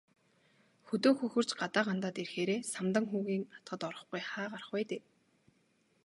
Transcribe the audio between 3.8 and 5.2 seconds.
орохгүй хаа гарах вэ дээ.